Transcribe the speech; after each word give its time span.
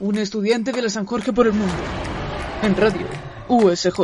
un 0.00 0.16
estudiante 0.16 0.72
de 0.72 0.82
la 0.82 0.88
San 0.88 1.06
Jorge 1.06 1.32
por 1.32 1.46
el 1.46 1.52
mundo. 1.52 1.74
En 2.62 2.76
radio, 2.76 3.06
USJ. 3.48 3.98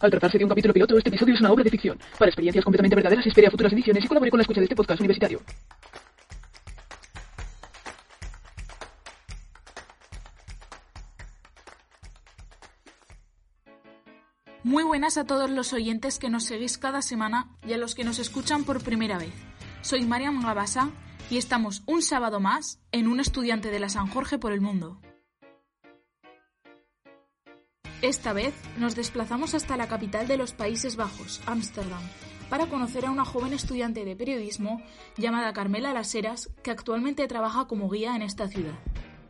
Al 0.00 0.10
tratarse 0.10 0.38
de 0.38 0.44
un 0.44 0.48
capítulo 0.48 0.74
piloto, 0.74 0.98
este 0.98 1.10
episodio 1.10 1.34
es 1.34 1.40
una 1.40 1.52
obra 1.52 1.62
de 1.62 1.70
ficción. 1.70 1.98
Para 2.18 2.28
experiencias 2.28 2.64
completamente 2.64 2.96
verdaderas, 2.96 3.24
espere 3.24 3.46
a 3.46 3.50
futuras 3.50 3.72
ediciones 3.72 4.04
y 4.04 4.08
colabore 4.08 4.30
con 4.30 4.38
la 4.38 4.42
escucha 4.42 4.60
de 4.60 4.64
este 4.64 4.74
podcast 4.74 5.00
universitario. 5.00 5.40
Muy 14.64 14.82
buenas 14.82 15.18
a 15.18 15.24
todos 15.24 15.50
los 15.50 15.72
oyentes 15.72 16.18
que 16.18 16.30
nos 16.30 16.44
seguís 16.44 16.78
cada 16.78 17.02
semana 17.02 17.48
y 17.64 17.74
a 17.74 17.78
los 17.78 17.94
que 17.94 18.04
nos 18.04 18.18
escuchan 18.18 18.64
por 18.64 18.82
primera 18.82 19.18
vez. 19.18 19.32
Soy 19.82 20.04
Mariam 20.04 20.42
Gabasa 20.42 20.90
y 21.30 21.38
estamos 21.38 21.82
un 21.86 22.02
sábado 22.02 22.40
más 22.40 22.80
en 22.92 23.06
Un 23.08 23.20
estudiante 23.20 23.70
de 23.70 23.80
la 23.80 23.88
San 23.88 24.06
Jorge 24.06 24.38
por 24.38 24.52
el 24.52 24.60
mundo. 24.60 25.00
Esta 28.02 28.32
vez 28.32 28.54
nos 28.78 28.96
desplazamos 28.96 29.54
hasta 29.54 29.76
la 29.76 29.86
capital 29.86 30.26
de 30.26 30.36
los 30.36 30.52
Países 30.52 30.96
Bajos, 30.96 31.40
Ámsterdam, 31.46 32.02
para 32.50 32.66
conocer 32.66 33.06
a 33.06 33.10
una 33.10 33.24
joven 33.24 33.52
estudiante 33.52 34.04
de 34.04 34.16
periodismo 34.16 34.82
llamada 35.16 35.52
Carmela 35.52 35.92
Las 35.92 36.14
Heras, 36.14 36.50
que 36.62 36.72
actualmente 36.72 37.28
trabaja 37.28 37.66
como 37.66 37.88
guía 37.88 38.16
en 38.16 38.22
esta 38.22 38.48
ciudad. 38.48 38.74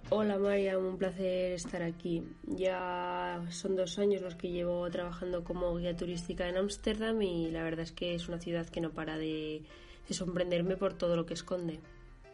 Hola 0.08 0.38
María, 0.38 0.78
un 0.78 0.98
placer 0.98 1.52
estar 1.52 1.82
aquí. 1.82 2.22
Ya 2.46 3.42
son 3.50 3.76
dos 3.76 3.98
años 3.98 4.20
los 4.20 4.34
que 4.34 4.50
llevo 4.50 4.90
trabajando 4.90 5.42
como 5.42 5.74
guía 5.76 5.96
turística 5.96 6.48
en 6.48 6.56
Ámsterdam 6.56 7.22
y 7.22 7.50
la 7.50 7.62
verdad 7.62 7.80
es 7.80 7.92
que 7.92 8.14
es 8.14 8.28
una 8.28 8.38
ciudad 8.38 8.68
que 8.68 8.82
no 8.82 8.90
para 8.90 9.16
de, 9.16 9.62
de 10.08 10.14
sorprenderme 10.14 10.76
por 10.76 10.94
todo 10.94 11.16
lo 11.16 11.26
que 11.26 11.34
esconde. 11.34 11.80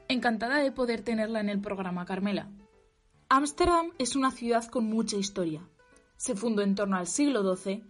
Encantada 0.08 0.58
de 0.58 0.72
poder 0.72 1.02
tenerla 1.02 1.40
en 1.40 1.48
el 1.48 1.60
programa, 1.60 2.06
Carmela. 2.06 2.48
Ámsterdam 3.28 3.92
es 3.98 4.16
una 4.16 4.30
ciudad 4.30 4.64
con 4.66 4.86
mucha 4.86 5.16
historia. 5.16 5.62
Se 6.16 6.34
fundó 6.34 6.62
en 6.62 6.74
torno 6.74 6.96
al 6.96 7.06
siglo 7.06 7.56
XII 7.56 7.84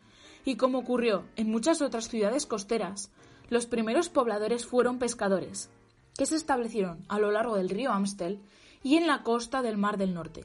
y 0.45 0.57
como 0.57 0.79
ocurrió 0.79 1.27
en 1.37 1.51
muchas 1.51 1.81
otras 1.81 2.09
ciudades 2.09 2.47
costeras, 2.47 3.11
los 3.49 3.67
primeros 3.67 4.09
pobladores 4.09 4.67
fueron 4.67 4.99
pescadores, 4.99 5.71
que 6.17 6.27
se 6.27 6.37
establecieron 6.37 7.05
a 7.09 7.19
lo 7.19 7.31
largo 7.31 7.57
del 7.57 7.69
río 7.69 7.93
Amstel 7.93 8.43
y 8.83 8.97
en 8.97 9.07
la 9.07 9.23
costa 9.23 9.63
del 9.63 9.79
Mar 9.79 9.97
del 9.97 10.15
Norte. 10.15 10.45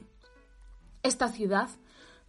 Esta 1.02 1.28
ciudad, 1.28 1.68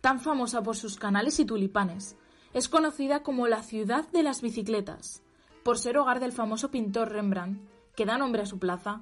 tan 0.01 0.19
famosa 0.19 0.63
por 0.63 0.75
sus 0.75 0.97
canales 0.97 1.39
y 1.39 1.45
tulipanes, 1.45 2.17
es 2.53 2.67
conocida 2.69 3.21
como 3.21 3.47
la 3.47 3.63
ciudad 3.63 4.07
de 4.09 4.23
las 4.23 4.41
bicicletas, 4.41 5.21
por 5.65 5.79
ser 5.79 5.97
hogar 5.97 6.19
del 6.19 6.31
famoso 6.31 6.69
pintor 6.69 7.11
Rembrandt, 7.11 7.59
que 7.95 8.05
da 8.05 8.19
nombre 8.19 8.43
a 8.43 8.45
su 8.45 8.59
plaza, 8.59 9.01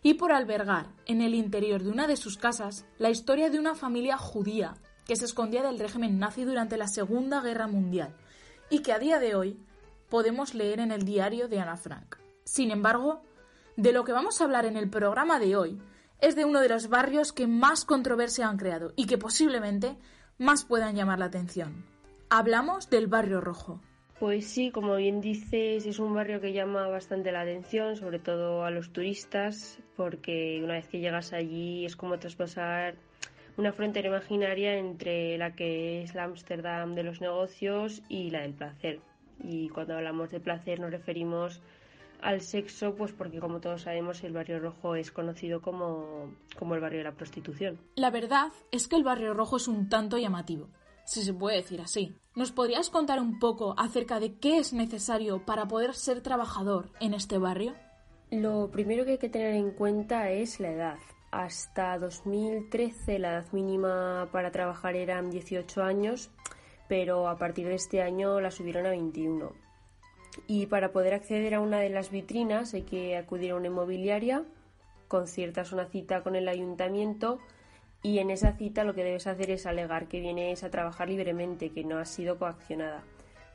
y 0.00 0.14
por 0.14 0.30
albergar 0.30 0.86
en 1.06 1.20
el 1.20 1.34
interior 1.34 1.82
de 1.82 1.90
una 1.90 2.06
de 2.06 2.16
sus 2.16 2.36
casas 2.36 2.86
la 2.98 3.10
historia 3.10 3.50
de 3.50 3.58
una 3.58 3.74
familia 3.74 4.16
judía 4.16 4.74
que 5.06 5.16
se 5.16 5.24
escondía 5.24 5.64
del 5.64 5.80
régimen 5.80 6.20
nazi 6.20 6.44
durante 6.44 6.76
la 6.76 6.86
Segunda 6.86 7.40
Guerra 7.40 7.66
Mundial 7.66 8.14
y 8.70 8.78
que 8.78 8.92
a 8.92 9.00
día 9.00 9.18
de 9.18 9.34
hoy 9.34 9.58
podemos 10.08 10.54
leer 10.54 10.78
en 10.78 10.92
el 10.92 11.04
diario 11.04 11.48
de 11.48 11.58
Ana 11.58 11.76
Frank. 11.76 12.14
Sin 12.44 12.70
embargo, 12.70 13.22
de 13.76 13.92
lo 13.92 14.04
que 14.04 14.12
vamos 14.12 14.40
a 14.40 14.44
hablar 14.44 14.66
en 14.66 14.76
el 14.76 14.88
programa 14.88 15.40
de 15.40 15.56
hoy 15.56 15.82
es 16.20 16.36
de 16.36 16.44
uno 16.44 16.60
de 16.60 16.68
los 16.68 16.88
barrios 16.88 17.32
que 17.32 17.48
más 17.48 17.84
controversia 17.84 18.46
han 18.46 18.56
creado 18.56 18.92
y 18.94 19.06
que 19.06 19.18
posiblemente 19.18 19.98
más 20.38 20.64
puedan 20.64 20.94
llamar 20.94 21.18
la 21.18 21.24
atención. 21.24 21.84
Hablamos 22.30 22.88
del 22.88 23.08
Barrio 23.08 23.40
Rojo. 23.40 23.80
Pues 24.24 24.46
sí, 24.46 24.70
como 24.70 24.96
bien 24.96 25.20
dices, 25.20 25.84
es 25.84 25.98
un 25.98 26.14
barrio 26.14 26.40
que 26.40 26.54
llama 26.54 26.88
bastante 26.88 27.30
la 27.30 27.42
atención, 27.42 27.94
sobre 27.94 28.18
todo 28.18 28.64
a 28.64 28.70
los 28.70 28.90
turistas, 28.90 29.78
porque 29.98 30.62
una 30.64 30.72
vez 30.72 30.88
que 30.88 30.98
llegas 30.98 31.34
allí 31.34 31.84
es 31.84 31.94
como 31.94 32.18
traspasar 32.18 32.94
una 33.58 33.74
frontera 33.74 34.08
imaginaria 34.08 34.78
entre 34.78 35.36
la 35.36 35.54
que 35.54 36.04
es 36.04 36.14
la 36.14 36.24
Ámsterdam 36.24 36.94
de 36.94 37.02
los 37.02 37.20
negocios 37.20 38.00
y 38.08 38.30
la 38.30 38.40
del 38.40 38.54
placer. 38.54 39.00
Y 39.42 39.68
cuando 39.68 39.94
hablamos 39.94 40.30
de 40.30 40.40
placer 40.40 40.80
nos 40.80 40.90
referimos 40.90 41.60
al 42.22 42.40
sexo, 42.40 42.94
pues 42.94 43.12
porque 43.12 43.40
como 43.40 43.60
todos 43.60 43.82
sabemos 43.82 44.24
el 44.24 44.32
barrio 44.32 44.58
rojo 44.58 44.96
es 44.96 45.10
conocido 45.10 45.60
como, 45.60 46.32
como 46.58 46.74
el 46.74 46.80
barrio 46.80 47.00
de 47.00 47.04
la 47.04 47.12
prostitución. 47.12 47.78
La 47.96 48.10
verdad 48.10 48.46
es 48.72 48.88
que 48.88 48.96
el 48.96 49.04
barrio 49.04 49.34
rojo 49.34 49.58
es 49.58 49.68
un 49.68 49.90
tanto 49.90 50.16
llamativo, 50.16 50.70
si 51.04 51.22
se 51.22 51.34
puede 51.34 51.56
decir 51.56 51.80
así. 51.80 52.16
¿Nos 52.34 52.50
podrías 52.50 52.90
contar 52.90 53.20
un 53.20 53.38
poco 53.38 53.74
acerca 53.78 54.18
de 54.18 54.34
qué 54.38 54.58
es 54.58 54.72
necesario 54.72 55.44
para 55.44 55.66
poder 55.68 55.94
ser 55.94 56.20
trabajador 56.20 56.90
en 57.00 57.14
este 57.14 57.38
barrio? 57.38 57.74
Lo 58.30 58.70
primero 58.70 59.04
que 59.04 59.12
hay 59.12 59.18
que 59.18 59.28
tener 59.28 59.54
en 59.54 59.70
cuenta 59.70 60.30
es 60.30 60.58
la 60.58 60.70
edad. 60.70 60.98
Hasta 61.30 61.98
2013 61.98 63.18
la 63.18 63.32
edad 63.32 63.52
mínima 63.52 64.28
para 64.32 64.50
trabajar 64.50 64.96
eran 64.96 65.30
18 65.30 65.82
años, 65.82 66.30
pero 66.88 67.28
a 67.28 67.38
partir 67.38 67.68
de 67.68 67.74
este 67.74 68.02
año 68.02 68.40
la 68.40 68.50
subieron 68.50 68.86
a 68.86 68.90
21. 68.90 69.52
Y 70.48 70.66
para 70.66 70.90
poder 70.90 71.14
acceder 71.14 71.54
a 71.54 71.60
una 71.60 71.78
de 71.78 71.90
las 71.90 72.10
vitrinas 72.10 72.74
hay 72.74 72.82
que 72.82 73.16
acudir 73.16 73.52
a 73.52 73.56
una 73.56 73.68
inmobiliaria, 73.68 74.44
conciertas 75.06 75.72
una 75.72 75.86
cita 75.86 76.22
con 76.22 76.34
el 76.34 76.48
ayuntamiento 76.48 77.38
y 78.04 78.18
en 78.18 78.28
esa 78.28 78.52
cita 78.52 78.84
lo 78.84 78.94
que 78.94 79.02
debes 79.02 79.26
hacer 79.26 79.50
es 79.50 79.64
alegar 79.64 80.08
que 80.08 80.20
vienes 80.20 80.62
a 80.62 80.70
trabajar 80.70 81.08
libremente, 81.08 81.70
que 81.70 81.84
no 81.84 81.98
has 81.98 82.10
sido 82.10 82.38
coaccionada, 82.38 83.02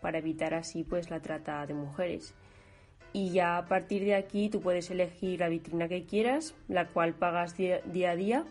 para 0.02 0.18
evitar 0.18 0.56
así 0.56 0.84
pues 0.84 1.12
la 1.12 1.22
trata 1.22 1.68
de 1.68 1.76
mujeres. 1.76 2.34
Y 3.14 3.30
ya 3.30 3.58
a 3.58 3.68
partir 3.68 4.04
de 4.04 4.16
aquí 4.16 4.50
tú 4.50 4.60
puedes 4.60 4.90
elegir 4.90 5.40
la 5.40 5.50
vitrina 5.50 5.88
que 5.88 6.04
quieras, 6.08 6.56
la 6.68 6.88
cual 6.88 7.14
pagas 7.14 7.56
día, 7.58 7.84
a 8.10 8.16
día 8.16 8.44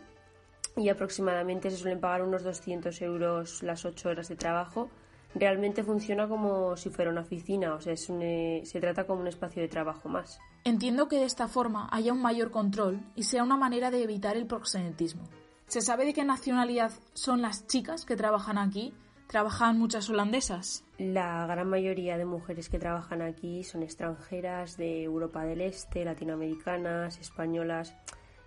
y 0.76 0.88
aproximadamente 0.88 1.68
se 1.68 1.76
suelen 1.76 1.98
pagar 1.98 2.22
unos 2.22 2.44
200 2.44 3.02
euros 3.02 3.64
las 3.64 3.84
8 3.84 4.08
horas 4.08 4.28
de 4.28 4.36
trabajo 4.36 4.88
realmente 5.34 5.82
funciona 5.82 6.28
como 6.28 6.76
si 6.76 6.90
fuera 6.90 7.10
una 7.10 7.22
oficina, 7.22 7.74
o 7.74 7.80
sea, 7.80 7.92
es 7.92 8.08
un, 8.08 8.22
eh, 8.22 8.62
se 8.64 8.80
trata 8.80 9.04
como 9.04 9.20
un 9.20 9.26
espacio 9.26 9.60
de 9.60 9.68
trabajo 9.68 10.08
más. 10.08 10.38
Entiendo 10.62 11.08
que 11.08 11.16
de 11.16 11.24
esta 11.24 11.48
forma 11.48 11.88
haya 11.90 12.12
un 12.12 12.22
mayor 12.22 12.52
control 12.52 13.00
y 13.16 13.24
sea 13.24 13.42
una 13.42 13.56
manera 13.56 13.90
de 13.90 14.02
evitar 14.04 14.36
el 14.36 14.46
proxenetismo. 14.46 15.24
¿Se 15.68 15.80
sabe 15.80 16.06
de 16.06 16.14
qué 16.14 16.24
nacionalidad 16.24 16.92
son 17.14 17.42
las 17.42 17.66
chicas 17.66 18.04
que 18.04 18.16
trabajan 18.16 18.58
aquí? 18.58 18.94
¿Trabajan 19.26 19.78
muchas 19.78 20.08
holandesas? 20.08 20.84
La 20.98 21.46
gran 21.46 21.68
mayoría 21.68 22.16
de 22.16 22.24
mujeres 22.24 22.70
que 22.70 22.78
trabajan 22.78 23.20
aquí 23.20 23.62
son 23.62 23.82
extranjeras 23.82 24.76
de 24.78 25.02
Europa 25.02 25.44
del 25.44 25.60
Este, 25.60 26.04
latinoamericanas, 26.04 27.18
españolas. 27.18 27.94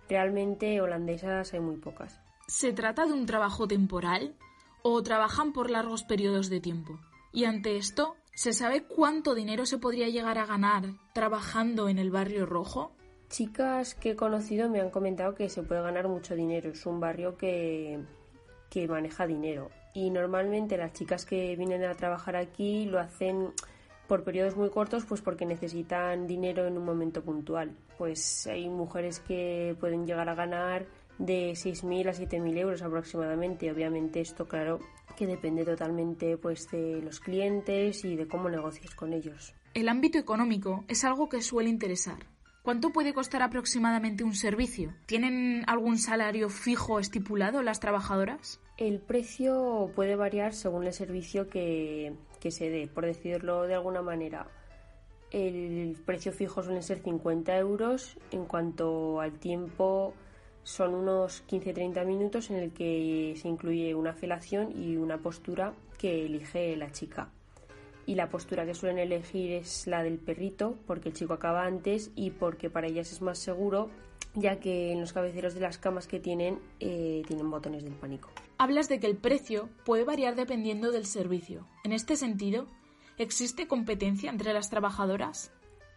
Realmente 0.08 0.80
holandesas 0.80 1.54
hay 1.54 1.60
muy 1.60 1.76
pocas. 1.76 2.20
¿Se 2.48 2.72
trata 2.72 3.06
de 3.06 3.12
un 3.12 3.24
trabajo 3.24 3.68
temporal? 3.68 4.36
o 4.82 5.02
trabajan 5.02 5.52
por 5.52 5.70
largos 5.70 6.02
periodos 6.02 6.50
de 6.50 6.60
tiempo. 6.60 6.98
Y 7.32 7.44
ante 7.44 7.76
esto, 7.76 8.16
¿se 8.34 8.52
sabe 8.52 8.84
cuánto 8.84 9.34
dinero 9.34 9.64
se 9.64 9.78
podría 9.78 10.08
llegar 10.08 10.38
a 10.38 10.46
ganar 10.46 10.94
trabajando 11.14 11.88
en 11.88 11.98
el 11.98 12.10
barrio 12.10 12.46
rojo? 12.46 12.92
Chicas 13.32 13.94
que 13.94 14.10
he 14.10 14.14
conocido 14.14 14.68
me 14.68 14.82
han 14.82 14.90
comentado 14.90 15.34
que 15.34 15.48
se 15.48 15.62
puede 15.62 15.80
ganar 15.80 16.06
mucho 16.06 16.34
dinero. 16.34 16.68
Es 16.68 16.84
un 16.84 17.00
barrio 17.00 17.38
que, 17.38 17.98
que 18.68 18.86
maneja 18.86 19.26
dinero. 19.26 19.70
Y 19.94 20.10
normalmente 20.10 20.76
las 20.76 20.92
chicas 20.92 21.24
que 21.24 21.56
vienen 21.56 21.82
a 21.82 21.94
trabajar 21.94 22.36
aquí 22.36 22.84
lo 22.84 23.00
hacen 23.00 23.54
por 24.06 24.22
periodos 24.22 24.54
muy 24.54 24.68
cortos, 24.68 25.06
pues 25.06 25.22
porque 25.22 25.46
necesitan 25.46 26.26
dinero 26.26 26.66
en 26.66 26.76
un 26.76 26.84
momento 26.84 27.22
puntual. 27.22 27.74
Pues 27.96 28.46
hay 28.48 28.68
mujeres 28.68 29.20
que 29.20 29.74
pueden 29.80 30.04
llegar 30.04 30.28
a 30.28 30.34
ganar 30.34 30.84
de 31.16 31.52
6.000 31.52 32.10
a 32.10 32.12
7.000 32.12 32.58
euros 32.58 32.82
aproximadamente. 32.82 33.72
Obviamente 33.72 34.20
esto, 34.20 34.46
claro, 34.46 34.78
que 35.16 35.26
depende 35.26 35.64
totalmente 35.64 36.36
pues 36.36 36.70
de 36.70 37.00
los 37.00 37.18
clientes 37.18 38.04
y 38.04 38.14
de 38.14 38.28
cómo 38.28 38.50
negocies 38.50 38.94
con 38.94 39.14
ellos. 39.14 39.54
El 39.72 39.88
ámbito 39.88 40.18
económico 40.18 40.84
es 40.86 41.02
algo 41.04 41.30
que 41.30 41.40
suele 41.40 41.70
interesar. 41.70 42.31
¿Cuánto 42.62 42.90
puede 42.90 43.12
costar 43.12 43.42
aproximadamente 43.42 44.22
un 44.22 44.34
servicio? 44.34 44.94
¿Tienen 45.06 45.64
algún 45.66 45.98
salario 45.98 46.48
fijo 46.48 47.00
estipulado 47.00 47.60
las 47.60 47.80
trabajadoras? 47.80 48.60
El 48.76 49.00
precio 49.00 49.90
puede 49.96 50.14
variar 50.14 50.54
según 50.54 50.84
el 50.84 50.92
servicio 50.92 51.48
que, 51.48 52.14
que 52.40 52.52
se 52.52 52.70
dé, 52.70 52.86
por 52.86 53.04
decirlo 53.04 53.62
de 53.62 53.74
alguna 53.74 54.00
manera. 54.00 54.46
El 55.32 55.96
precio 56.06 56.30
fijo 56.30 56.62
suele 56.62 56.82
ser 56.82 57.00
50 57.00 57.56
euros. 57.56 58.16
En 58.30 58.44
cuanto 58.44 59.20
al 59.20 59.40
tiempo, 59.40 60.14
son 60.62 60.94
unos 60.94 61.42
15-30 61.48 62.06
minutos 62.06 62.50
en 62.50 62.58
el 62.58 62.72
que 62.72 63.34
se 63.42 63.48
incluye 63.48 63.92
una 63.96 64.12
felación 64.12 64.70
y 64.70 64.96
una 64.96 65.18
postura 65.18 65.74
que 65.98 66.26
elige 66.26 66.76
la 66.76 66.92
chica. 66.92 67.28
Y 68.06 68.14
la 68.16 68.28
postura 68.28 68.66
que 68.66 68.74
suelen 68.74 68.98
elegir 68.98 69.52
es 69.52 69.86
la 69.86 70.02
del 70.02 70.18
perrito, 70.18 70.76
porque 70.86 71.10
el 71.10 71.14
chico 71.14 71.34
acaba 71.34 71.64
antes 71.64 72.10
y 72.16 72.30
porque 72.30 72.68
para 72.68 72.88
ellas 72.88 73.12
es 73.12 73.22
más 73.22 73.38
seguro, 73.38 73.90
ya 74.34 74.58
que 74.58 74.92
en 74.92 75.00
los 75.00 75.12
cabeceros 75.12 75.54
de 75.54 75.60
las 75.60 75.78
camas 75.78 76.06
que 76.06 76.20
tienen 76.20 76.58
eh, 76.80 77.22
tienen 77.26 77.50
botones 77.50 77.84
del 77.84 77.94
pánico. 77.94 78.30
Hablas 78.58 78.88
de 78.88 79.00
que 79.00 79.06
el 79.06 79.16
precio 79.16 79.68
puede 79.84 80.04
variar 80.04 80.34
dependiendo 80.34 80.90
del 80.90 81.06
servicio. 81.06 81.66
En 81.84 81.92
este 81.92 82.16
sentido, 82.16 82.66
¿existe 83.18 83.66
competencia 83.66 84.30
entre 84.30 84.52
las 84.52 84.70
trabajadoras? 84.70 85.52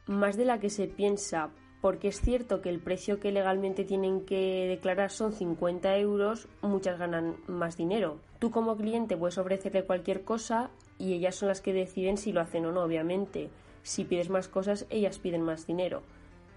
Más 0.08 0.38
de 0.38 0.46
la 0.46 0.60
que 0.60 0.70
se 0.70 0.88
piensa, 0.88 1.50
porque 1.82 2.08
es 2.08 2.22
cierto 2.22 2.62
que 2.62 2.70
el 2.70 2.80
precio 2.80 3.20
que 3.20 3.32
legalmente 3.32 3.84
tienen 3.84 4.26
que 4.26 4.68
declarar 4.68 5.12
son 5.12 5.34
50 5.34 5.98
euros, 5.98 6.48
muchas 6.62 6.98
ganan 7.00 7.38
más 7.48 7.78
dinero. 7.78 8.20
Tú 8.40 8.52
como 8.52 8.76
cliente 8.76 9.18
puedes 9.18 9.38
ofrecerle 9.38 9.86
cualquier 9.86 10.24
cosa 10.24 10.70
y 10.98 11.14
ellas 11.14 11.36
son 11.36 11.50
las 11.50 11.62
que 11.62 11.74
deciden 11.74 12.18
si 12.18 12.32
lo 12.32 12.42
hacen 12.42 12.66
o 12.66 12.72
no, 12.72 12.84
obviamente. 12.84 13.50
Si 13.84 14.04
pides 14.04 14.30
más 14.30 14.48
cosas, 14.48 14.86
ellas 14.90 15.20
piden 15.20 15.42
más 15.42 15.68
dinero. 15.68 16.02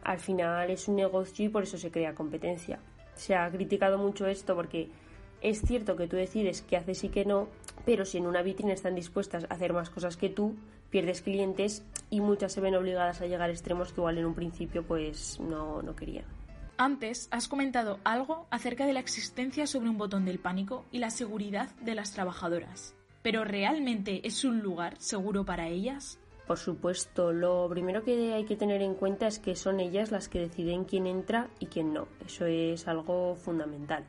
Al 0.02 0.18
final 0.18 0.70
es 0.70 0.88
un 0.88 0.96
negocio 0.96 1.44
y 1.44 1.48
por 1.48 1.64
eso 1.64 1.76
se 1.76 1.90
crea 1.90 2.14
competencia. 2.14 2.78
Se 3.14 3.34
ha 3.34 3.50
criticado 3.50 3.98
mucho 3.98 4.26
esto 4.26 4.54
porque 4.54 4.88
es 5.40 5.60
cierto 5.62 5.96
que 5.96 6.08
tú 6.08 6.16
decides 6.16 6.62
qué 6.62 6.76
haces 6.76 7.04
y 7.04 7.08
qué 7.08 7.24
no, 7.24 7.48
pero 7.84 8.04
si 8.04 8.18
en 8.18 8.26
una 8.26 8.42
vitrina 8.42 8.72
están 8.72 8.94
dispuestas 8.94 9.44
a 9.44 9.54
hacer 9.54 9.72
más 9.72 9.90
cosas 9.90 10.16
que 10.16 10.28
tú, 10.28 10.54
pierdes 10.90 11.22
clientes 11.22 11.84
y 12.10 12.20
muchas 12.20 12.52
se 12.52 12.60
ven 12.60 12.74
obligadas 12.74 13.20
a 13.20 13.26
llegar 13.26 13.50
a 13.50 13.52
extremos 13.52 13.92
que 13.92 14.00
igual 14.00 14.18
en 14.18 14.26
un 14.26 14.34
principio 14.34 14.84
pues 14.84 15.38
no, 15.40 15.82
no 15.82 15.94
querían. 15.94 16.24
Antes 16.76 17.28
has 17.32 17.48
comentado 17.48 17.98
algo 18.04 18.46
acerca 18.50 18.86
de 18.86 18.92
la 18.92 19.00
existencia 19.00 19.66
sobre 19.66 19.90
un 19.90 19.98
botón 19.98 20.24
del 20.24 20.38
pánico 20.38 20.84
y 20.92 20.98
la 20.98 21.10
seguridad 21.10 21.74
de 21.80 21.94
las 21.94 22.12
trabajadoras. 22.12 22.94
¿Pero 23.22 23.44
realmente 23.44 24.26
es 24.26 24.44
un 24.44 24.60
lugar 24.60 24.94
seguro 24.98 25.44
para 25.44 25.68
ellas? 25.68 26.18
Por 26.46 26.56
supuesto, 26.56 27.32
lo 27.32 27.68
primero 27.68 28.02
que 28.02 28.32
hay 28.32 28.44
que 28.44 28.56
tener 28.56 28.80
en 28.80 28.94
cuenta 28.94 29.26
es 29.26 29.38
que 29.38 29.54
son 29.54 29.80
ellas 29.80 30.10
las 30.10 30.28
que 30.28 30.38
deciden 30.38 30.84
quién 30.84 31.06
entra 31.06 31.50
y 31.58 31.66
quién 31.66 31.92
no. 31.92 32.08
Eso 32.24 32.46
es 32.46 32.88
algo 32.88 33.34
fundamental. 33.34 34.04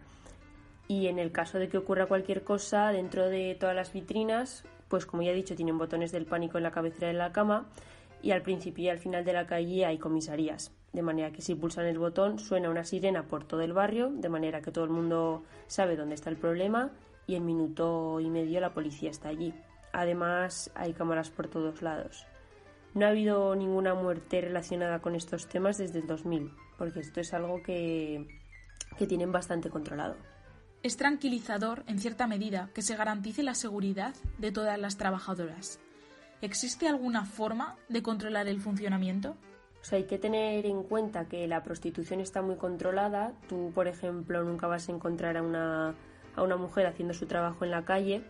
Y 0.88 1.08
en 1.08 1.20
el 1.20 1.34
caso 1.34 1.60
de 1.60 1.68
que 1.68 1.78
ocurra 1.78 2.06
cualquier 2.06 2.44
cosa 2.44 2.94
dentro 2.94 3.28
de 3.28 3.58
todas 3.60 3.76
las 3.76 3.92
vitrinas, 3.92 4.64
pues 4.88 5.06
como 5.06 5.22
ya 5.22 5.32
he 5.32 5.36
dicho, 5.36 5.56
tienen 5.56 5.78
botones 5.78 6.14
del 6.14 6.26
pánico 6.26 6.58
en 6.58 6.64
la 6.64 6.72
cabecera 6.72 7.08
de 7.08 7.14
la 7.14 7.34
cama 7.34 7.68
y 8.22 8.32
al 8.32 8.42
principio 8.42 8.86
y 8.86 8.90
al 8.90 9.00
final 9.00 9.26
de 9.26 9.34
la 9.34 9.46
calle 9.46 9.86
hay 9.86 9.98
comisarías. 9.98 10.72
De 10.94 11.02
manera 11.02 11.32
que 11.32 11.42
si 11.42 11.56
pulsan 11.56 11.88
el 11.88 12.00
botón 12.00 12.40
suena 12.40 12.70
una 12.70 12.86
sirena 12.86 13.24
por 13.24 13.44
todo 13.44 13.62
el 13.62 13.74
barrio, 13.74 14.10
de 14.12 14.30
manera 14.30 14.62
que 14.62 14.72
todo 14.72 14.86
el 14.86 14.92
mundo 14.92 15.44
sabe 15.68 15.98
dónde 15.98 16.16
está 16.16 16.30
el 16.30 16.38
problema 16.38 16.92
y 17.30 17.36
en 17.36 17.46
minuto 17.46 18.20
y 18.20 18.28
medio 18.28 18.60
la 18.60 18.74
policía 18.74 19.12
está 19.12 19.30
allí. 19.30 19.54
Además 19.94 20.72
hay 20.74 20.94
cámaras 20.94 21.30
por 21.30 21.48
todos 21.48 21.84
lados. 21.84 22.26
No 22.96 23.06
ha 23.06 23.10
habido 23.10 23.56
ninguna 23.56 23.94
muerte 23.94 24.42
relacionada 24.42 25.00
con 25.00 25.14
estos 25.14 25.48
temas 25.48 25.78
desde 25.78 26.00
el 26.00 26.08
2000, 26.08 26.52
porque 26.76 27.02
esto 27.02 27.22
es 27.22 27.32
algo 27.36 27.62
que, 27.62 28.26
que 28.98 29.06
tienen 29.06 29.32
bastante 29.32 29.70
controlado. 29.70 30.16
Es 30.82 30.98
tranquilizador, 30.98 31.84
en 31.86 32.00
cierta 32.00 32.26
medida, 32.26 32.72
que 32.74 32.82
se 32.82 32.96
garantice 32.96 33.44
la 33.44 33.54
seguridad 33.54 34.16
de 34.40 34.52
todas 34.52 34.80
las 34.80 34.98
trabajadoras. 34.98 35.80
¿Existe 36.42 36.88
alguna 36.88 37.26
forma 37.26 37.76
de 37.90 38.02
controlar 38.02 38.48
el 38.48 38.60
funcionamiento? 38.60 39.36
O 39.82 39.84
sea, 39.84 39.98
hay 39.98 40.06
que 40.06 40.18
tener 40.18 40.66
en 40.66 40.82
cuenta 40.82 41.26
que 41.26 41.48
la 41.48 41.62
prostitución 41.62 42.22
está 42.22 42.42
muy 42.42 42.56
controlada. 42.56 43.34
Tú, 43.48 43.72
por 43.76 43.88
ejemplo, 43.88 44.44
nunca 44.44 44.66
vas 44.66 44.90
a 44.90 44.94
encontrar 44.94 45.38
a 45.38 45.44
una, 45.44 45.96
a 46.36 46.44
una 46.44 46.56
mujer 46.56 46.86
haciendo 46.86 47.14
su 47.14 47.26
trabajo 47.26 47.66
en 47.66 47.72
la 47.72 47.86
calle. 47.86 48.24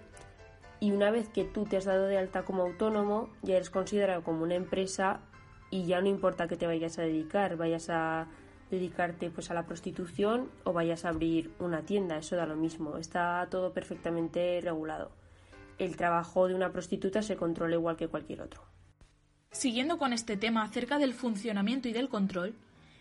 Y 0.80 0.92
una 0.92 1.12
vez 1.12 1.30
que 1.30 1.44
tú 1.44 1.66
te 1.66 1.78
has 1.78 1.86
dado 1.86 2.06
de 2.08 2.18
alta 2.18 2.44
como 2.44 2.64
autónomo, 2.64 3.30
ya 3.42 3.56
eres 3.56 3.70
considerado 3.70 4.24
como 4.24 4.44
una 4.44 4.56
empresa 4.56 5.20
y 5.72 5.86
ya 5.86 6.02
no 6.02 6.08
importa 6.08 6.48
que 6.48 6.56
te 6.56 6.68
vayas 6.68 6.98
a 6.98 7.04
dedicar, 7.04 7.58
vayas 7.58 7.90
a 7.90 8.28
dedicarte 8.72 9.30
pues 9.30 9.50
a 9.52 9.54
la 9.54 9.66
prostitución 9.66 10.50
o 10.64 10.74
vayas 10.74 11.06
a 11.06 11.10
abrir 11.10 11.52
una 11.60 11.82
tienda, 11.82 12.18
eso 12.18 12.36
da 12.36 12.46
lo 12.46 12.56
mismo, 12.56 12.98
está 12.98 13.48
todo 13.50 13.74
perfectamente 13.74 14.60
regulado. 14.62 15.12
El 15.78 15.96
trabajo 15.96 16.48
de 16.48 16.56
una 16.56 16.72
prostituta 16.72 17.22
se 17.22 17.36
controla 17.36 17.76
igual 17.76 17.96
que 17.96 18.08
cualquier 18.08 18.42
otro. 18.42 18.62
Siguiendo 19.52 19.98
con 19.98 20.14
este 20.14 20.38
tema 20.38 20.64
acerca 20.64 21.00
del 21.00 21.14
funcionamiento 21.14 21.88
y 21.88 21.94
del 21.94 22.10
control, 22.10 22.54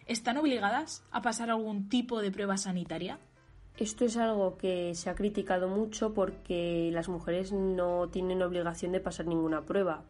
¿están 0.07 0.39
obligadas 0.39 1.05
a 1.11 1.21
pasar 1.21 1.51
algún 1.51 1.89
tipo 1.89 2.23
de 2.23 2.31
prueba 2.31 2.57
sanitaria? 2.57 3.19
Esto 3.79 4.05
es 4.05 4.17
algo 4.17 4.59
que 4.59 4.97
se 4.97 5.09
ha 5.09 5.15
criticado 5.15 5.69
mucho 5.69 6.13
porque 6.13 6.91
las 6.93 7.09
mujeres 7.09 7.53
no 7.53 8.09
tienen 8.09 8.43
obligación 8.43 8.91
de 8.91 8.99
pasar 8.99 9.27
ninguna 9.27 9.65
prueba. 9.65 10.03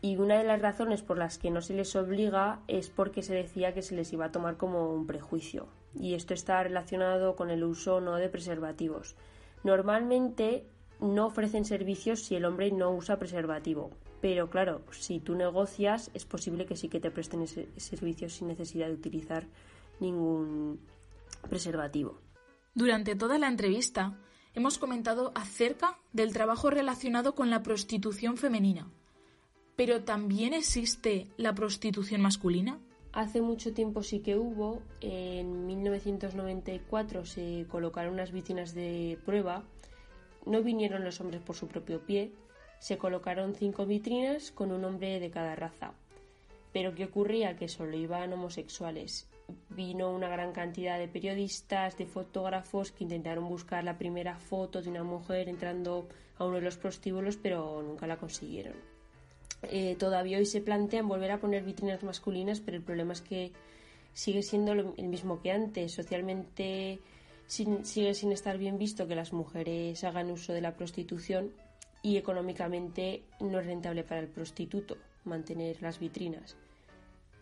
Y 0.00 0.18
una 0.18 0.38
de 0.38 0.44
las 0.44 0.62
razones 0.62 1.02
por 1.02 1.18
las 1.18 1.36
que 1.36 1.50
no 1.50 1.60
se 1.60 1.74
les 1.74 1.96
obliga 1.96 2.60
es 2.68 2.90
porque 2.90 3.24
se 3.24 3.34
decía 3.34 3.74
que 3.74 3.82
se 3.82 3.96
les 3.96 4.12
iba 4.12 4.26
a 4.26 4.30
tomar 4.30 4.56
como 4.56 4.94
un 4.94 5.08
prejuicio. 5.08 5.66
Y 5.98 6.14
esto 6.14 6.32
está 6.32 6.62
relacionado 6.62 7.34
con 7.34 7.50
el 7.50 7.64
uso 7.64 8.00
no 8.00 8.14
de 8.14 8.28
preservativos. 8.28 9.16
Normalmente 9.64 10.64
no 11.00 11.26
ofrecen 11.26 11.64
servicios 11.64 12.22
si 12.22 12.36
el 12.36 12.44
hombre 12.44 12.70
no 12.70 12.92
usa 12.92 13.18
preservativo. 13.18 13.90
Pero 14.20 14.48
claro, 14.48 14.82
si 14.92 15.18
tú 15.18 15.34
negocias 15.34 16.12
es 16.14 16.24
posible 16.24 16.66
que 16.66 16.76
sí 16.76 16.88
que 16.88 17.00
te 17.00 17.10
presten 17.10 17.42
ese 17.42 17.66
servicio 17.78 18.30
sin 18.30 18.46
necesidad 18.46 18.86
de 18.86 18.94
utilizar 18.94 19.44
ningún 19.98 20.78
preservativo. 21.50 22.20
Durante 22.78 23.16
toda 23.16 23.38
la 23.38 23.48
entrevista 23.48 24.16
hemos 24.54 24.78
comentado 24.78 25.32
acerca 25.34 25.98
del 26.12 26.32
trabajo 26.32 26.70
relacionado 26.70 27.34
con 27.34 27.50
la 27.50 27.62
prostitución 27.62 28.36
femenina 28.36 28.88
pero 29.78 30.02
también 30.02 30.54
existe 30.54 31.28
la 31.36 31.54
prostitución 31.54 32.20
masculina. 32.20 32.80
Hace 33.12 33.40
mucho 33.40 33.72
tiempo 33.72 34.02
sí 34.02 34.18
que 34.18 34.34
hubo. 34.36 34.82
En 35.00 35.66
1994 35.66 37.24
se 37.24 37.64
colocaron 37.70 38.14
unas 38.14 38.32
vitrinas 38.32 38.74
de 38.74 39.20
prueba. 39.24 39.62
No 40.46 40.64
vinieron 40.64 41.04
los 41.04 41.20
hombres 41.20 41.42
por 41.42 41.54
su 41.54 41.68
propio 41.68 42.04
pie. 42.04 42.32
Se 42.80 42.98
colocaron 42.98 43.54
cinco 43.54 43.86
vitrinas 43.86 44.50
con 44.50 44.72
un 44.72 44.84
hombre 44.84 45.20
de 45.20 45.30
cada 45.30 45.54
raza. 45.54 45.92
Pero 46.72 46.96
¿qué 46.96 47.04
ocurría? 47.04 47.54
Que 47.54 47.68
solo 47.68 47.96
iban 47.96 48.32
homosexuales. 48.32 49.28
Vino 49.70 50.10
una 50.10 50.28
gran 50.28 50.52
cantidad 50.52 50.98
de 50.98 51.08
periodistas, 51.08 51.96
de 51.96 52.06
fotógrafos 52.06 52.92
que 52.92 53.04
intentaron 53.04 53.48
buscar 53.48 53.84
la 53.84 53.96
primera 53.96 54.38
foto 54.38 54.82
de 54.82 54.90
una 54.90 55.04
mujer 55.04 55.48
entrando 55.48 56.08
a 56.36 56.44
uno 56.44 56.56
de 56.56 56.62
los 56.62 56.76
prostíbulos, 56.76 57.36
pero 57.36 57.82
nunca 57.82 58.06
la 58.06 58.16
consiguieron. 58.16 58.74
Eh, 59.62 59.96
todavía 59.98 60.38
hoy 60.38 60.46
se 60.46 60.60
plantean 60.60 61.08
volver 61.08 61.32
a 61.32 61.40
poner 61.40 61.64
vitrinas 61.64 62.02
masculinas, 62.02 62.60
pero 62.60 62.76
el 62.76 62.82
problema 62.82 63.12
es 63.12 63.20
que 63.20 63.52
sigue 64.12 64.42
siendo 64.42 64.72
el 64.72 65.08
mismo 65.08 65.40
que 65.40 65.52
antes. 65.52 65.92
Socialmente 65.92 67.00
sigue 67.46 68.14
sin 68.14 68.32
estar 68.32 68.58
bien 68.58 68.78
visto 68.78 69.06
que 69.08 69.14
las 69.14 69.32
mujeres 69.32 70.04
hagan 70.04 70.30
uso 70.30 70.52
de 70.52 70.60
la 70.60 70.76
prostitución 70.76 71.52
y 72.02 72.16
económicamente 72.16 73.22
no 73.40 73.58
es 73.58 73.66
rentable 73.66 74.04
para 74.04 74.20
el 74.20 74.28
prostituto 74.28 74.96
mantener 75.24 75.80
las 75.82 75.98
vitrinas. 75.98 76.56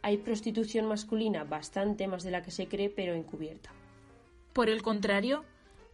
Hay 0.07 0.19
prostitución 0.19 0.87
masculina 0.87 1.43
bastante 1.43 2.07
más 2.07 2.23
de 2.23 2.31
la 2.31 2.41
que 2.41 2.53
se 2.53 2.69
cree, 2.69 2.89
pero 2.89 3.13
encubierta. 3.13 3.73
Por 4.53 4.69
el 4.69 4.81
contrario, 4.81 5.43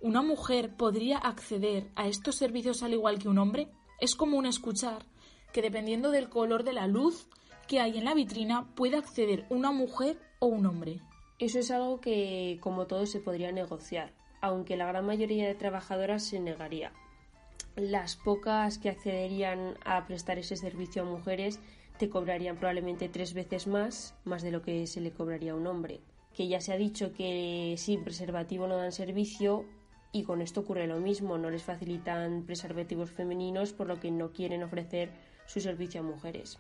¿una 0.02 0.20
mujer 0.20 0.76
podría 0.76 1.16
acceder 1.16 1.88
a 1.96 2.06
estos 2.08 2.34
servicios 2.34 2.82
al 2.82 2.92
igual 2.92 3.18
que 3.18 3.30
un 3.30 3.38
hombre? 3.38 3.68
Es 4.00 4.14
común 4.14 4.44
escuchar 4.44 5.06
que 5.54 5.62
dependiendo 5.62 6.10
del 6.10 6.28
color 6.28 6.62
de 6.62 6.74
la 6.74 6.86
luz 6.86 7.26
que 7.66 7.80
hay 7.80 7.96
en 7.96 8.04
la 8.04 8.12
vitrina 8.12 8.68
puede 8.74 8.98
acceder 8.98 9.46
una 9.48 9.72
mujer 9.72 10.18
o 10.40 10.46
un 10.46 10.66
hombre. 10.66 11.00
Eso 11.38 11.60
es 11.60 11.70
algo 11.70 12.02
que, 12.02 12.58
como 12.60 12.86
todo, 12.86 13.06
se 13.06 13.18
podría 13.18 13.50
negociar, 13.50 14.12
aunque 14.42 14.76
la 14.76 14.84
gran 14.84 15.06
mayoría 15.06 15.46
de 15.46 15.54
trabajadoras 15.54 16.22
se 16.22 16.38
negaría. 16.38 16.92
Las 17.76 18.16
pocas 18.16 18.78
que 18.78 18.90
accederían 18.90 19.78
a 19.84 20.06
prestar 20.06 20.38
ese 20.38 20.56
servicio 20.56 21.02
a 21.02 21.06
mujeres 21.06 21.58
te 21.98 22.10
cobrarían 22.10 22.56
probablemente 22.56 23.08
tres 23.08 23.32
veces 23.32 23.66
más, 23.66 24.14
más 24.24 24.42
de 24.42 24.50
lo 24.50 24.60
que 24.62 24.86
se 24.86 25.00
le 25.00 25.12
cobraría 25.12 25.52
a 25.52 25.56
un 25.56 25.66
hombre. 25.66 26.00
Que 26.34 26.48
ya 26.48 26.60
se 26.60 26.72
ha 26.72 26.76
dicho 26.76 27.12
que 27.12 27.74
sin 27.78 28.04
preservativo 28.04 28.66
no 28.66 28.76
dan 28.76 28.92
servicio 28.92 29.64
y 30.12 30.24
con 30.24 30.42
esto 30.42 30.60
ocurre 30.60 30.86
lo 30.86 31.00
mismo, 31.00 31.38
no 31.38 31.50
les 31.50 31.62
facilitan 31.62 32.44
preservativos 32.44 33.10
femeninos 33.10 33.72
por 33.72 33.86
lo 33.86 33.98
que 33.98 34.10
no 34.10 34.32
quieren 34.32 34.62
ofrecer 34.62 35.10
su 35.46 35.60
servicio 35.60 36.00
a 36.00 36.04
mujeres. 36.04 36.58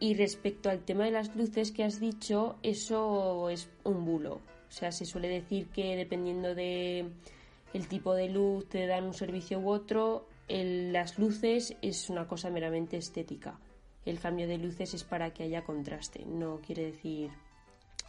Y 0.00 0.14
respecto 0.14 0.68
al 0.68 0.84
tema 0.84 1.04
de 1.04 1.10
las 1.10 1.34
luces 1.34 1.72
que 1.72 1.84
has 1.84 1.98
dicho, 1.98 2.56
eso 2.62 3.48
es 3.48 3.70
un 3.84 4.04
bulo. 4.04 4.34
O 4.68 4.70
sea, 4.70 4.92
se 4.92 5.06
suele 5.06 5.28
decir 5.28 5.68
que 5.68 5.96
dependiendo 5.96 6.54
de 6.54 7.10
el 7.74 7.88
tipo 7.88 8.14
de 8.14 8.28
luz 8.28 8.68
te 8.68 8.86
dan 8.86 9.04
un 9.04 9.14
servicio 9.14 9.58
u 9.60 9.70
otro, 9.70 10.28
las 10.48 11.18
luces 11.18 11.76
es 11.82 12.08
una 12.08 12.26
cosa 12.26 12.50
meramente 12.50 12.96
estética. 12.96 13.58
El 14.04 14.20
cambio 14.20 14.48
de 14.48 14.58
luces 14.58 14.94
es 14.94 15.04
para 15.04 15.32
que 15.32 15.42
haya 15.42 15.64
contraste, 15.64 16.24
no 16.24 16.60
quiere 16.60 16.86
decir 16.86 17.30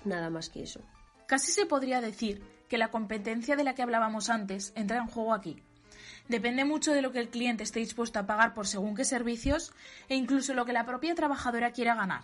nada 0.05 0.29
más 0.29 0.49
que 0.49 0.63
eso. 0.63 0.79
Casi 1.27 1.51
se 1.51 1.65
podría 1.65 2.01
decir 2.01 2.41
que 2.69 2.77
la 2.77 2.91
competencia 2.91 3.55
de 3.55 3.63
la 3.63 3.75
que 3.75 3.81
hablábamos 3.81 4.29
antes 4.29 4.71
entra 4.75 4.97
en 4.97 5.07
juego 5.07 5.33
aquí. 5.33 5.61
Depende 6.29 6.63
mucho 6.63 6.93
de 6.93 7.01
lo 7.01 7.11
que 7.11 7.19
el 7.19 7.29
cliente 7.29 7.63
esté 7.63 7.79
dispuesto 7.79 8.19
a 8.19 8.25
pagar 8.25 8.53
por 8.53 8.67
según 8.67 8.95
qué 8.95 9.03
servicios 9.03 9.73
e 10.07 10.15
incluso 10.15 10.53
lo 10.53 10.65
que 10.65 10.73
la 10.73 10.85
propia 10.85 11.15
trabajadora 11.15 11.71
quiera 11.71 11.95
ganar. 11.95 12.21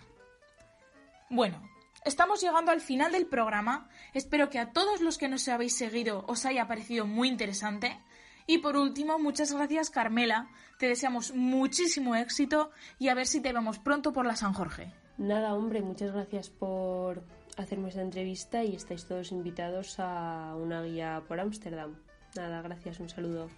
Bueno, 1.28 1.60
estamos 2.06 2.40
llegando 2.40 2.70
al 2.72 2.80
final 2.80 3.12
del 3.12 3.26
programa. 3.26 3.88
Espero 4.14 4.48
que 4.48 4.58
a 4.58 4.72
todos 4.72 5.00
los 5.00 5.18
que 5.18 5.28
nos 5.28 5.46
habéis 5.48 5.76
seguido 5.76 6.24
os 6.26 6.46
haya 6.46 6.66
parecido 6.66 7.06
muy 7.06 7.28
interesante. 7.28 8.00
Y 8.46 8.58
por 8.58 8.76
último, 8.76 9.18
muchas 9.18 9.52
gracias 9.52 9.90
Carmela. 9.90 10.48
Te 10.78 10.86
deseamos 10.86 11.34
muchísimo 11.34 12.14
éxito 12.14 12.70
y 12.98 13.08
a 13.08 13.14
ver 13.14 13.26
si 13.26 13.40
te 13.40 13.52
vemos 13.52 13.78
pronto 13.78 14.12
por 14.12 14.24
la 14.24 14.36
San 14.36 14.52
Jorge. 14.52 14.92
Nada, 15.18 15.54
hombre, 15.54 15.82
muchas 15.82 16.12
gracias 16.12 16.48
por 16.48 17.24
hacerme 17.56 17.88
esta 17.88 18.02
entrevista 18.02 18.62
y 18.62 18.76
estáis 18.76 19.06
todos 19.06 19.32
invitados 19.32 19.98
a 19.98 20.54
una 20.56 20.82
guía 20.82 21.22
por 21.26 21.40
Ámsterdam. 21.40 21.96
Nada, 22.36 22.62
gracias, 22.62 23.00
un 23.00 23.08
saludo. 23.08 23.48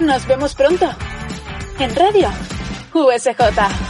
Nos 0.00 0.26
vemos 0.26 0.54
pronto 0.54 0.88
en 1.78 1.94
Radio 1.94 2.28
USJ. 2.92 3.81